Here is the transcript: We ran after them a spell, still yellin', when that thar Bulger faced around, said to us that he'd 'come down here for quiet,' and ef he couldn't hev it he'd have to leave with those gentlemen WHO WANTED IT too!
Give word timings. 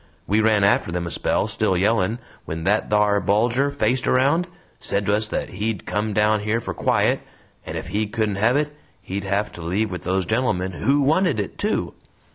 We 0.25 0.41
ran 0.41 0.63
after 0.63 0.91
them 0.91 1.05
a 1.05 1.11
spell, 1.11 1.45
still 1.45 1.77
yellin', 1.77 2.17
when 2.45 2.63
that 2.63 2.89
thar 2.89 3.19
Bulger 3.21 3.69
faced 3.69 4.07
around, 4.07 4.47
said 4.79 5.05
to 5.05 5.13
us 5.13 5.27
that 5.27 5.49
he'd 5.49 5.85
'come 5.85 6.11
down 6.11 6.39
here 6.39 6.59
for 6.59 6.73
quiet,' 6.73 7.21
and 7.67 7.77
ef 7.77 7.85
he 7.89 8.07
couldn't 8.07 8.37
hev 8.37 8.55
it 8.57 8.75
he'd 9.03 9.25
have 9.25 9.51
to 9.51 9.61
leave 9.61 9.91
with 9.91 10.03
those 10.03 10.25
gentlemen 10.25 10.71
WHO 10.71 11.01
WANTED 11.03 11.39
IT 11.39 11.59
too! 11.59 11.93